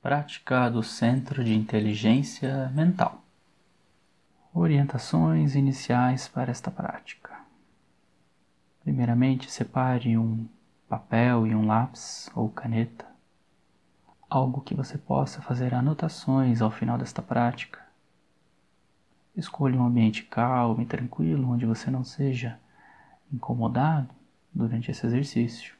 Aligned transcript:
Prática 0.00 0.70
do 0.70 0.80
Centro 0.80 1.42
de 1.42 1.52
Inteligência 1.52 2.68
Mental. 2.68 3.20
Orientações 4.54 5.56
iniciais 5.56 6.28
para 6.28 6.52
esta 6.52 6.70
prática. 6.70 7.36
Primeiramente, 8.84 9.50
separe 9.50 10.16
um 10.16 10.46
papel 10.88 11.48
e 11.48 11.54
um 11.54 11.66
lápis 11.66 12.30
ou 12.32 12.48
caneta, 12.48 13.06
algo 14.30 14.60
que 14.60 14.72
você 14.72 14.96
possa 14.96 15.42
fazer 15.42 15.74
anotações 15.74 16.62
ao 16.62 16.70
final 16.70 16.96
desta 16.96 17.20
prática. 17.20 17.84
Escolha 19.36 19.80
um 19.80 19.84
ambiente 19.84 20.22
calmo 20.22 20.80
e 20.80 20.86
tranquilo 20.86 21.50
onde 21.50 21.66
você 21.66 21.90
não 21.90 22.04
seja 22.04 22.56
incomodado 23.32 24.14
durante 24.54 24.92
esse 24.92 25.04
exercício. 25.04 25.74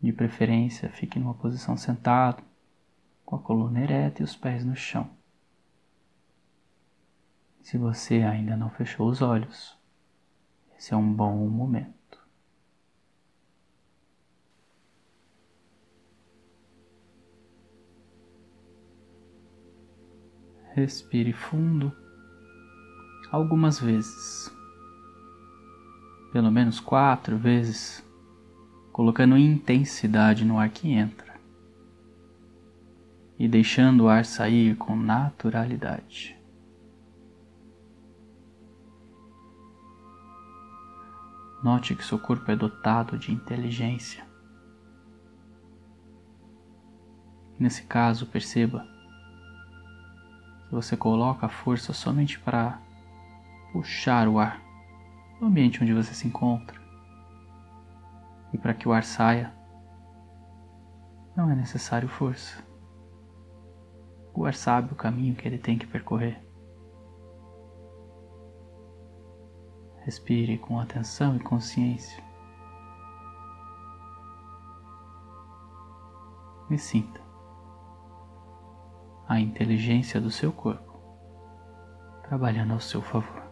De 0.00 0.12
preferência, 0.12 0.88
fique 0.90 1.18
numa 1.18 1.34
posição 1.34 1.76
sentado 1.76 2.40
com 3.24 3.36
a 3.36 3.38
coluna 3.38 3.80
ereta 3.80 4.22
e 4.22 4.24
os 4.24 4.36
pés 4.36 4.64
no 4.64 4.76
chão. 4.76 5.10
Se 7.62 7.78
você 7.78 8.16
ainda 8.16 8.56
não 8.56 8.68
fechou 8.68 9.08
os 9.08 9.22
olhos, 9.22 9.76
esse 10.76 10.92
é 10.92 10.96
um 10.96 11.12
bom 11.12 11.48
momento. 11.48 11.94
Respire 20.74 21.32
fundo 21.32 21.96
algumas 23.30 23.78
vezes, 23.78 24.52
pelo 26.32 26.50
menos 26.50 26.80
quatro 26.80 27.38
vezes, 27.38 28.04
colocando 28.92 29.38
intensidade 29.38 30.44
no 30.44 30.58
ar 30.58 30.68
que 30.68 30.90
entra 30.92 31.23
e 33.38 33.48
deixando 33.48 34.04
o 34.04 34.08
ar 34.08 34.24
sair 34.24 34.76
com 34.76 34.96
naturalidade. 34.96 36.38
Note 41.62 41.94
que 41.94 42.04
seu 42.04 42.18
corpo 42.18 42.50
é 42.50 42.56
dotado 42.56 43.18
de 43.18 43.32
inteligência. 43.32 44.24
Nesse 47.58 47.84
caso, 47.84 48.26
perceba 48.26 48.86
que 50.68 50.74
você 50.74 50.96
coloca 50.96 51.46
a 51.46 51.48
força 51.48 51.92
somente 51.92 52.38
para 52.38 52.78
puxar 53.72 54.28
o 54.28 54.38
ar 54.38 54.60
no 55.40 55.46
ambiente 55.46 55.82
onde 55.82 55.94
você 55.94 56.12
se 56.12 56.28
encontra. 56.28 56.78
E 58.52 58.58
para 58.58 58.74
que 58.74 58.86
o 58.86 58.92
ar 58.92 59.02
saia, 59.02 59.52
não 61.34 61.50
é 61.50 61.56
necessário 61.56 62.08
força. 62.08 62.62
O 64.34 64.44
ar 64.44 64.54
sabe 64.54 64.92
o 64.92 64.96
caminho 64.96 65.36
que 65.36 65.46
ele 65.46 65.58
tem 65.58 65.78
que 65.78 65.86
percorrer. 65.86 66.42
Respire 70.04 70.58
com 70.58 70.78
atenção 70.80 71.36
e 71.36 71.40
consciência. 71.40 72.22
E 76.68 76.76
sinta 76.76 77.20
a 79.28 79.38
inteligência 79.38 80.20
do 80.20 80.30
seu 80.30 80.52
corpo 80.52 80.92
trabalhando 82.24 82.72
ao 82.72 82.80
seu 82.80 83.00
favor. 83.00 83.43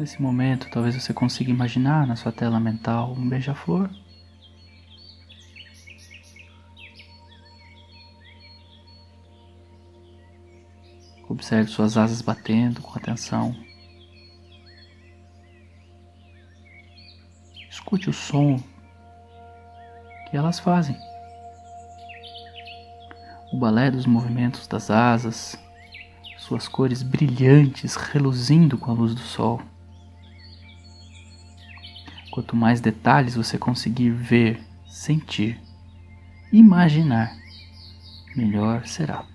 Nesse 0.00 0.22
momento, 0.22 0.70
talvez 0.70 0.94
você 0.94 1.12
consiga 1.12 1.50
imaginar 1.50 2.06
na 2.06 2.16
sua 2.16 2.32
tela 2.32 2.58
mental 2.58 3.12
um 3.12 3.28
beija-flor. 3.28 3.90
Observe 11.28 11.70
suas 11.70 11.98
asas 11.98 12.22
batendo 12.22 12.80
com 12.80 12.98
atenção. 12.98 13.54
Escute 17.68 18.08
o 18.08 18.12
som 18.14 18.58
que 20.30 20.36
elas 20.38 20.58
fazem. 20.58 20.96
O 23.52 23.58
balé 23.58 23.90
dos 23.90 24.06
movimentos 24.06 24.66
das 24.66 24.90
asas, 24.90 25.58
suas 26.38 26.66
cores 26.66 27.02
brilhantes 27.02 27.96
reluzindo 27.96 28.78
com 28.78 28.92
a 28.92 28.94
luz 28.94 29.14
do 29.14 29.20
sol. 29.20 29.60
Quanto 32.40 32.56
mais 32.56 32.80
detalhes 32.80 33.34
você 33.34 33.58
conseguir 33.58 34.08
ver, 34.08 34.64
sentir, 34.86 35.60
imaginar, 36.50 37.36
melhor 38.34 38.86
será. 38.86 39.26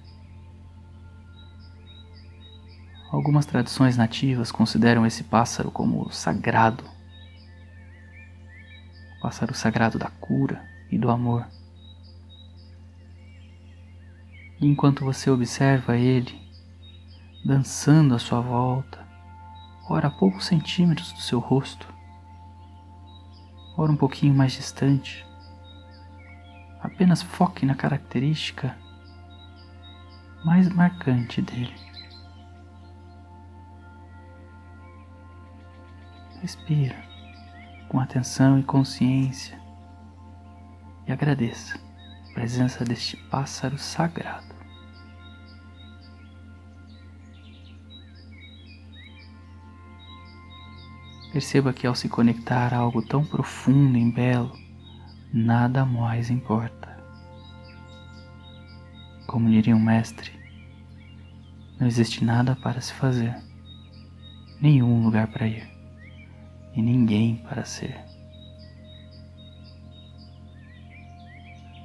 Algumas 3.11 3.45
tradições 3.45 3.95
nativas 3.95 4.51
consideram 4.51 5.05
esse 5.05 5.23
pássaro 5.23 5.69
como 5.69 6.11
sagrado. 6.11 6.83
O 9.19 9.21
pássaro 9.21 9.53
sagrado 9.53 9.99
da 9.99 10.09
cura 10.09 10.67
e 10.89 10.97
do 10.97 11.11
amor. 11.11 11.45
E 14.59 14.65
enquanto 14.65 15.05
você 15.05 15.29
observa 15.29 15.95
ele 15.95 16.41
dançando 17.45 18.15
à 18.15 18.17
sua 18.17 18.41
volta, 18.41 19.07
ora 19.87 20.07
a 20.07 20.11
poucos 20.11 20.45
centímetros 20.47 21.11
do 21.11 21.21
seu 21.21 21.37
rosto, 21.37 21.93
ora 23.77 23.91
um 23.91 23.97
pouquinho 23.97 24.33
mais 24.33 24.53
distante. 24.53 25.25
Apenas 26.81 27.21
foque 27.21 27.65
na 27.65 27.75
característica 27.75 28.77
mais 30.45 30.69
marcante 30.69 31.41
dele. 31.41 31.73
Respira 36.41 36.95
com 37.89 37.99
atenção 37.99 38.59
e 38.59 38.63
consciência 38.63 39.59
e 41.07 41.11
agradeça 41.11 41.79
a 42.29 42.33
presença 42.33 42.85
deste 42.85 43.17
pássaro 43.17 43.77
sagrado. 43.77 44.54
Perceba 51.35 51.73
que 51.73 51.85
ao 51.85 51.93
se 51.93 52.07
conectar 52.07 52.73
a 52.73 52.77
algo 52.77 53.01
tão 53.01 53.25
profundo 53.25 53.97
e 53.97 54.09
belo, 54.09 54.57
nada 55.33 55.85
mais 55.85 56.29
importa. 56.29 56.97
Como 59.27 59.49
diria 59.49 59.75
um 59.75 59.83
mestre, 59.83 60.31
não 61.77 61.87
existe 61.87 62.23
nada 62.23 62.55
para 62.55 62.79
se 62.79 62.93
fazer, 62.93 63.35
nenhum 64.61 65.03
lugar 65.03 65.27
para 65.27 65.45
ir 65.45 65.69
e 66.73 66.81
ninguém 66.81 67.35
para 67.49 67.65
ser. 67.65 67.99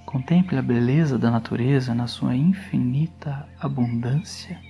Contemple 0.06 0.58
a 0.58 0.62
beleza 0.62 1.18
da 1.18 1.28
natureza 1.28 1.92
na 1.92 2.06
sua 2.06 2.36
infinita 2.36 3.48
abundância 3.58 4.60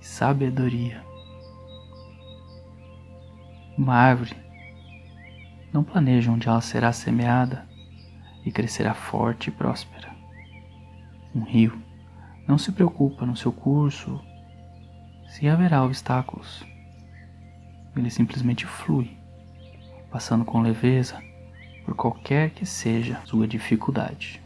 e 0.00 0.06
sabedoria. 0.06 1.09
Uma 3.80 3.94
árvore 3.94 4.36
não 5.72 5.82
planeja 5.82 6.30
onde 6.30 6.46
ela 6.46 6.60
será 6.60 6.92
semeada 6.92 7.66
e 8.44 8.52
crescerá 8.52 8.92
forte 8.92 9.48
e 9.48 9.50
próspera. 9.50 10.14
Um 11.34 11.40
rio 11.40 11.82
não 12.46 12.58
se 12.58 12.72
preocupa 12.72 13.24
no 13.24 13.34
seu 13.34 13.50
curso 13.50 14.20
se 15.30 15.48
haverá 15.48 15.82
obstáculos. 15.82 16.62
Ele 17.96 18.10
simplesmente 18.10 18.66
flui, 18.66 19.16
passando 20.10 20.44
com 20.44 20.60
leveza 20.60 21.18
por 21.86 21.94
qualquer 21.94 22.50
que 22.50 22.66
seja 22.66 23.22
sua 23.24 23.48
dificuldade. 23.48 24.42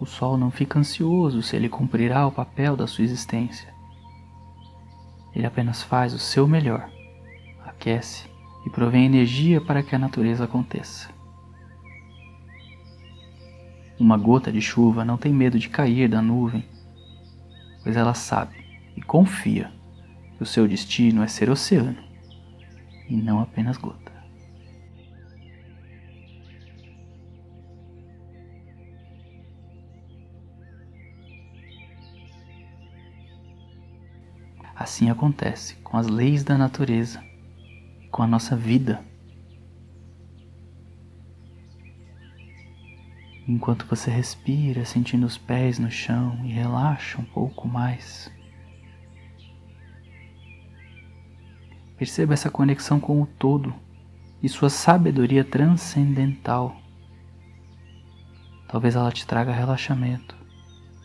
O 0.00 0.06
sol 0.06 0.36
não 0.36 0.50
fica 0.50 0.80
ansioso 0.80 1.40
se 1.40 1.54
ele 1.54 1.68
cumprirá 1.68 2.26
o 2.26 2.32
papel 2.32 2.76
da 2.76 2.88
sua 2.88 3.04
existência. 3.04 3.72
Ele 5.32 5.46
apenas 5.46 5.84
faz 5.84 6.12
o 6.12 6.18
seu 6.18 6.48
melhor 6.48 6.90
aquece 7.84 8.26
e 8.64 8.70
provém 8.70 9.04
energia 9.04 9.60
para 9.60 9.82
que 9.82 9.94
a 9.94 9.98
natureza 9.98 10.44
aconteça. 10.44 11.10
Uma 14.00 14.16
gota 14.16 14.50
de 14.50 14.60
chuva 14.60 15.04
não 15.04 15.18
tem 15.18 15.32
medo 15.32 15.58
de 15.58 15.68
cair 15.68 16.08
da 16.08 16.22
nuvem, 16.22 16.64
pois 17.82 17.94
ela 17.94 18.14
sabe 18.14 18.64
e 18.96 19.02
confia 19.02 19.70
que 20.36 20.42
o 20.42 20.46
seu 20.46 20.66
destino 20.66 21.22
é 21.22 21.28
ser 21.28 21.50
oceano 21.50 21.98
e 23.06 23.16
não 23.16 23.38
apenas 23.38 23.76
gota. 23.76 24.02
Assim 34.74 35.08
acontece 35.08 35.76
com 35.76 35.96
as 35.96 36.08
leis 36.08 36.42
da 36.42 36.58
natureza, 36.58 37.22
com 38.14 38.22
a 38.22 38.28
nossa 38.28 38.54
vida. 38.54 39.04
Enquanto 43.48 43.86
você 43.86 44.08
respira, 44.08 44.84
sentindo 44.84 45.26
os 45.26 45.36
pés 45.36 45.80
no 45.80 45.90
chão 45.90 46.38
e 46.44 46.52
relaxa 46.52 47.20
um 47.20 47.24
pouco 47.24 47.66
mais. 47.66 48.30
Perceba 51.98 52.34
essa 52.34 52.48
conexão 52.48 53.00
com 53.00 53.20
o 53.20 53.26
todo 53.26 53.74
e 54.40 54.48
sua 54.48 54.70
sabedoria 54.70 55.42
transcendental. 55.42 56.80
Talvez 58.68 58.94
ela 58.94 59.10
te 59.10 59.26
traga 59.26 59.50
relaxamento, 59.50 60.36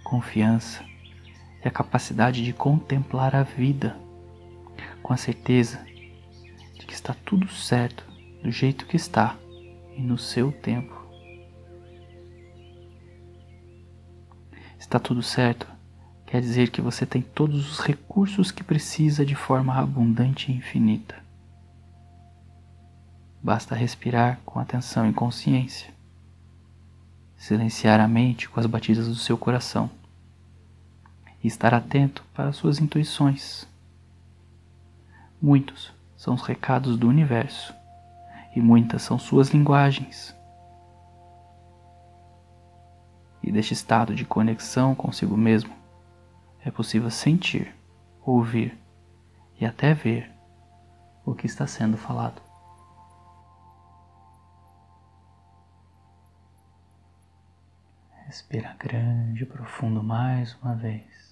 confiança 0.04 0.86
e 1.66 1.68
a 1.68 1.72
capacidade 1.72 2.46
de 2.46 2.54
contemplar 2.54 3.36
a 3.36 3.42
vida 3.42 3.98
com 5.02 5.12
a 5.12 5.18
certeza 5.18 5.89
que 6.90 6.96
está 6.96 7.14
tudo 7.14 7.48
certo 7.48 8.04
do 8.42 8.50
jeito 8.50 8.88
que 8.88 8.96
está 8.96 9.38
e 9.96 10.02
no 10.02 10.18
seu 10.18 10.52
tempo. 10.52 11.00
Está 14.80 14.98
tudo 15.00 15.22
certo 15.22 15.68
quer 16.26 16.42
dizer 16.42 16.72
que 16.72 16.82
você 16.82 17.06
tem 17.06 17.22
todos 17.22 17.72
os 17.72 17.80
recursos 17.80 18.52
que 18.52 18.64
precisa 18.64 19.24
de 19.24 19.36
forma 19.36 19.76
abundante 19.76 20.52
e 20.52 20.56
infinita. 20.56 21.16
Basta 23.42 23.76
respirar 23.76 24.40
com 24.44 24.60
atenção 24.60 25.08
e 25.08 25.14
consciência, 25.14 25.94
silenciar 27.38 28.00
a 28.00 28.08
mente 28.08 28.50
com 28.50 28.60
as 28.60 28.66
batidas 28.66 29.08
do 29.08 29.16
seu 29.16 29.38
coração 29.38 29.92
e 31.44 31.48
estar 31.48 31.72
atento 31.72 32.26
para 32.34 32.52
suas 32.52 32.80
intuições. 32.80 33.68
Muitos 35.40 35.99
são 36.20 36.34
os 36.34 36.42
recados 36.42 36.98
do 36.98 37.08
universo 37.08 37.74
e 38.54 38.60
muitas 38.60 39.04
são 39.04 39.18
suas 39.18 39.52
linguagens. 39.52 40.36
E 43.42 43.50
deste 43.50 43.74
estado 43.74 44.14
de 44.14 44.26
conexão 44.26 44.94
consigo 44.94 45.38
mesmo, 45.38 45.74
é 46.60 46.70
possível 46.70 47.10
sentir, 47.10 47.74
ouvir 48.22 48.78
e 49.62 49.66
até 49.66 49.94
ver 49.94 50.30
o 51.26 51.34
que 51.34 51.46
está 51.46 51.66
sendo 51.66 51.96
falado. 51.96 52.42
Respira 58.26 58.76
grande 58.78 59.44
e 59.44 59.46
profundo 59.46 60.04
mais 60.04 60.54
uma 60.62 60.76
vez. 60.76 61.29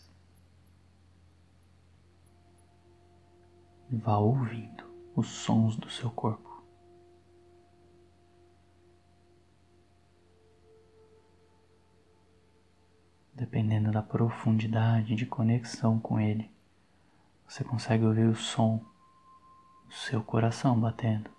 Vá 3.89 4.17
ouvindo 4.17 4.83
os 5.15 5.27
sons 5.27 5.75
do 5.77 5.89
seu 5.89 6.11
corpo. 6.11 6.63
Dependendo 13.33 13.91
da 13.91 14.01
profundidade 14.01 15.15
de 15.15 15.25
conexão 15.25 15.99
com 15.99 16.19
ele, 16.19 16.51
você 17.47 17.63
consegue 17.63 18.03
ouvir 18.03 18.27
o 18.27 18.35
som 18.35 18.77
do 19.87 19.93
seu 19.93 20.23
coração 20.23 20.79
batendo. 20.79 21.29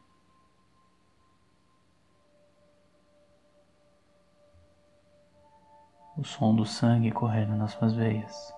O 6.16 6.24
som 6.24 6.54
do 6.54 6.64
sangue 6.64 7.12
correndo 7.12 7.54
nas 7.54 7.72
suas 7.72 7.94
veias. 7.94 8.57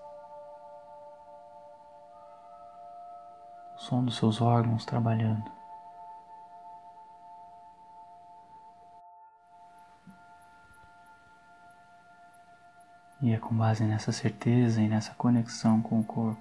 Som 3.80 4.04
dos 4.04 4.16
seus 4.16 4.42
órgãos 4.42 4.84
trabalhando. 4.84 5.50
E 13.22 13.32
é 13.32 13.38
com 13.38 13.54
base 13.56 13.84
nessa 13.84 14.12
certeza 14.12 14.82
e 14.82 14.88
nessa 14.88 15.14
conexão 15.14 15.80
com 15.80 16.00
o 16.00 16.04
corpo 16.04 16.40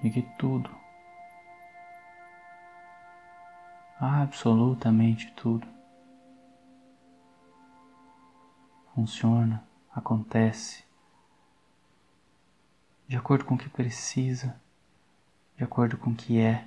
de 0.00 0.10
que 0.10 0.22
tudo, 0.38 0.70
absolutamente 3.98 5.32
tudo, 5.32 5.66
funciona, 8.94 9.66
acontece 9.92 10.85
de 13.08 13.16
acordo 13.16 13.44
com 13.44 13.54
o 13.54 13.58
que 13.58 13.68
precisa, 13.68 14.60
de 15.56 15.62
acordo 15.62 15.96
com 15.96 16.10
o 16.10 16.14
que 16.14 16.40
é. 16.40 16.66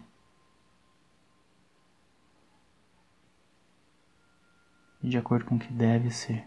E 5.01 5.09
de 5.09 5.17
acordo 5.17 5.45
com 5.45 5.55
o 5.55 5.59
que 5.59 5.71
deve 5.71 6.11
ser. 6.11 6.45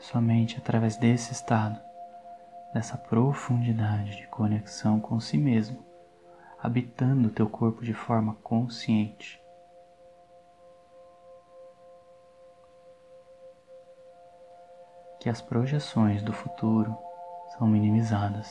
Somente 0.00 0.58
através 0.58 0.96
desse 0.96 1.32
estado, 1.32 1.80
dessa 2.74 2.98
profundidade 2.98 4.16
de 4.16 4.26
conexão 4.26 5.00
com 5.00 5.18
si 5.20 5.38
mesmo, 5.38 5.91
habitando 6.62 7.28
teu 7.28 7.50
corpo 7.50 7.82
de 7.82 7.92
forma 7.92 8.36
consciente. 8.36 9.42
Que 15.20 15.28
as 15.28 15.42
projeções 15.42 16.22
do 16.22 16.32
futuro 16.32 16.96
são 17.58 17.66
minimizadas. 17.66 18.48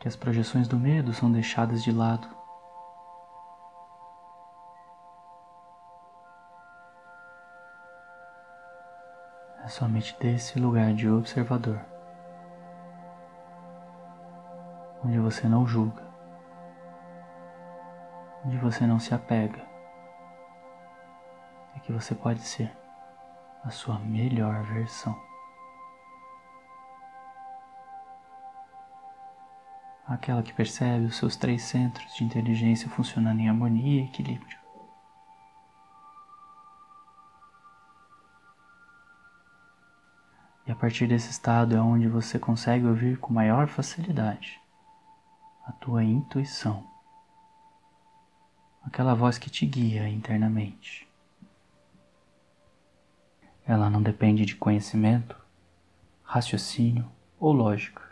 Que 0.00 0.08
as 0.08 0.14
projeções 0.14 0.68
do 0.68 0.78
medo 0.78 1.14
são 1.14 1.32
deixadas 1.32 1.82
de 1.82 1.90
lado. 1.90 2.45
É 9.66 9.68
somente 9.68 10.16
desse 10.20 10.60
lugar 10.60 10.94
de 10.94 11.10
observador, 11.10 11.80
onde 15.04 15.18
você 15.18 15.48
não 15.48 15.66
julga, 15.66 16.04
onde 18.44 18.56
você 18.58 18.86
não 18.86 19.00
se 19.00 19.12
apega, 19.12 19.60
é 21.74 21.80
que 21.80 21.92
você 21.92 22.14
pode 22.14 22.42
ser 22.42 22.70
a 23.64 23.70
sua 23.70 23.98
melhor 23.98 24.62
versão. 24.62 25.20
Aquela 30.06 30.44
que 30.44 30.52
percebe 30.52 31.06
os 31.06 31.16
seus 31.16 31.34
três 31.34 31.62
centros 31.62 32.14
de 32.14 32.22
inteligência 32.22 32.88
funcionando 32.88 33.40
em 33.40 33.48
harmonia 33.48 34.02
e 34.02 34.04
equilíbrio. 34.04 34.65
E 40.66 40.72
a 40.72 40.74
partir 40.74 41.06
desse 41.06 41.30
estado 41.30 41.76
é 41.76 41.80
onde 41.80 42.08
você 42.08 42.38
consegue 42.38 42.86
ouvir 42.86 43.18
com 43.18 43.32
maior 43.32 43.68
facilidade 43.68 44.60
a 45.64 45.72
tua 45.72 46.02
intuição, 46.02 46.84
aquela 48.82 49.14
voz 49.14 49.38
que 49.38 49.50
te 49.50 49.64
guia 49.64 50.08
internamente. 50.08 51.08
Ela 53.64 53.90
não 53.90 54.02
depende 54.02 54.44
de 54.44 54.54
conhecimento, 54.54 55.36
raciocínio 56.22 57.10
ou 57.38 57.52
lógica. 57.52 58.02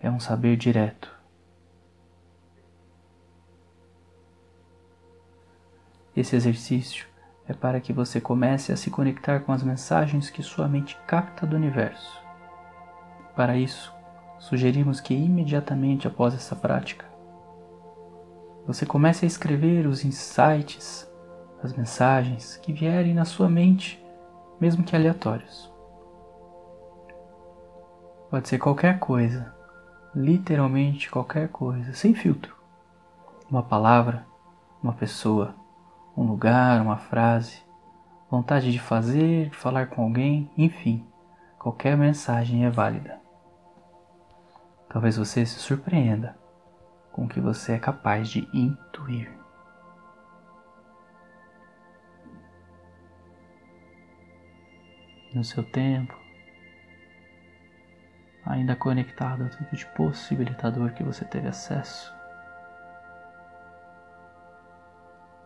É 0.00 0.10
um 0.10 0.20
saber 0.20 0.56
direto. 0.56 1.14
Esse 6.16 6.36
exercício 6.36 7.06
é 7.46 7.52
para 7.52 7.80
que 7.80 7.92
você 7.92 8.20
comece 8.20 8.72
a 8.72 8.76
se 8.76 8.90
conectar 8.90 9.40
com 9.40 9.52
as 9.52 9.62
mensagens 9.62 10.30
que 10.30 10.42
sua 10.42 10.66
mente 10.66 10.96
capta 11.06 11.46
do 11.46 11.56
universo. 11.56 12.20
Para 13.36 13.56
isso, 13.56 13.92
sugerimos 14.38 15.00
que 15.00 15.14
imediatamente 15.14 16.06
após 16.06 16.34
essa 16.34 16.56
prática, 16.56 17.04
você 18.66 18.86
comece 18.86 19.26
a 19.26 19.28
escrever 19.28 19.86
os 19.86 20.04
insights, 20.04 21.10
as 21.62 21.72
mensagens 21.74 22.56
que 22.56 22.72
vierem 22.72 23.12
na 23.12 23.24
sua 23.24 23.48
mente 23.48 24.02
mesmo 24.60 24.84
que 24.84 24.96
aleatórios. 24.96 25.70
Pode 28.30 28.48
ser 28.48 28.58
qualquer 28.58 28.98
coisa, 28.98 29.54
literalmente 30.14 31.10
qualquer 31.10 31.48
coisa, 31.48 31.92
sem 31.92 32.14
filtro. 32.14 32.56
Uma 33.50 33.62
palavra, 33.62 34.26
uma 34.82 34.92
pessoa, 34.92 35.54
um 36.16 36.24
lugar, 36.24 36.80
uma 36.80 36.96
frase, 36.96 37.62
vontade 38.30 38.70
de 38.70 38.78
fazer, 38.78 39.50
de 39.50 39.56
falar 39.56 39.88
com 39.88 40.02
alguém, 40.02 40.50
enfim, 40.56 41.06
qualquer 41.58 41.96
mensagem 41.96 42.64
é 42.64 42.70
válida. 42.70 43.20
Talvez 44.88 45.16
você 45.16 45.44
se 45.44 45.58
surpreenda 45.58 46.38
com 47.10 47.24
o 47.24 47.28
que 47.28 47.40
você 47.40 47.72
é 47.72 47.78
capaz 47.78 48.28
de 48.28 48.48
intuir. 48.52 49.32
No 55.34 55.42
seu 55.42 55.64
tempo, 55.64 56.16
ainda 58.46 58.76
conectado 58.76 59.44
a 59.44 59.48
tudo 59.48 59.76
de 59.76 59.84
possibilitador 59.86 60.92
que 60.92 61.02
você 61.02 61.24
teve 61.24 61.48
acesso, 61.48 62.13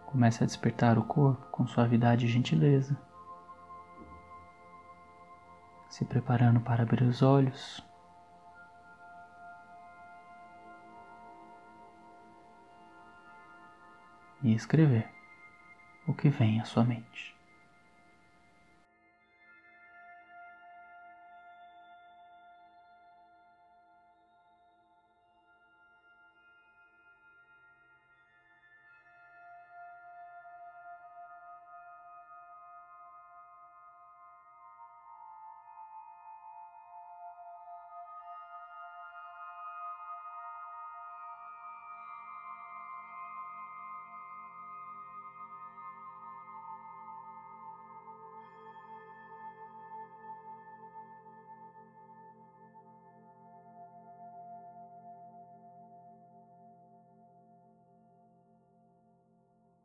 comece 0.09 0.43
a 0.43 0.47
despertar 0.47 0.97
o 0.97 1.05
corpo 1.05 1.45
com 1.51 1.67
suavidade 1.67 2.25
e 2.25 2.29
gentileza, 2.31 2.97
se 5.91 6.03
preparando 6.03 6.61
para 6.61 6.83
abrir 6.83 7.03
os 7.03 7.23
olhos. 7.23 7.87
e 14.41 14.55
escrever 14.55 15.11
o 16.07 16.15
que 16.15 16.29
vem 16.29 16.61
à 16.61 16.65
sua 16.65 16.85
mente. 16.85 17.38